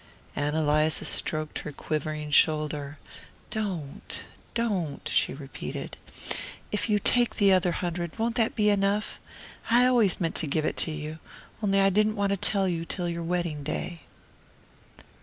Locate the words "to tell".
12.31-12.67